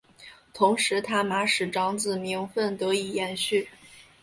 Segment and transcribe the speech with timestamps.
[0.51, 3.69] 同时他玛使长子名份得以延续。